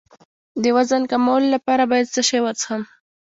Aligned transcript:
د 0.63 0.65
وزن 0.75 1.03
کمولو 1.11 1.47
لپاره 1.55 1.83
باید 1.91 2.11
څه 2.15 2.21
شی 2.27 2.39
وڅښم؟ 2.41 2.81